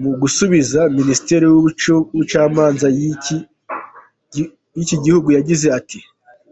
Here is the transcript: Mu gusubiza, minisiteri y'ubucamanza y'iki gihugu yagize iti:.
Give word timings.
Mu 0.00 0.10
gusubiza, 0.22 0.80
minisiteri 0.98 1.44
y'ubucamanza 1.48 2.86
y'iki 4.76 4.96
gihugu 5.04 5.28
yagize 5.36 5.66
iti:. 5.78 5.98